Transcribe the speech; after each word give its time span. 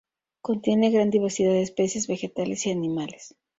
Contiene 0.41 0.89
gran 0.89 1.11
diversidad 1.11 1.51
de 1.51 1.61
especies 1.61 2.07
vegetales 2.07 2.65
y 2.65 2.71
animales. 2.71 3.35